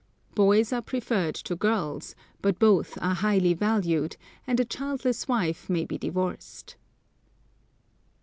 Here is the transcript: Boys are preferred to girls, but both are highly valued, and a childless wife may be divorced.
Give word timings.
Boys 0.33 0.73
are 0.73 0.81
preferred 0.81 1.35
to 1.35 1.55
girls, 1.55 2.15
but 2.41 2.57
both 2.57 2.97
are 3.03 3.13
highly 3.13 3.53
valued, 3.53 4.17
and 4.47 4.59
a 4.59 4.65
childless 4.65 5.27
wife 5.27 5.69
may 5.69 5.85
be 5.85 5.99
divorced. 5.99 6.75